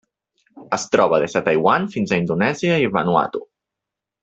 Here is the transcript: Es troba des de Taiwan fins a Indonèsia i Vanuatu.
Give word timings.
Es 0.77 0.85
troba 0.95 1.19
des 1.23 1.35
de 1.35 1.43
Taiwan 1.49 1.85
fins 1.97 2.15
a 2.15 2.19
Indonèsia 2.23 2.81
i 2.87 2.91
Vanuatu. 2.99 3.45